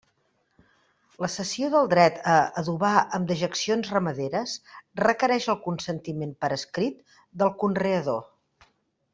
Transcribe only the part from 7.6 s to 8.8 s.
conreador.